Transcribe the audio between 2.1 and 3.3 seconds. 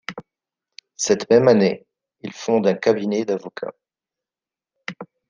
il fonde un cabinet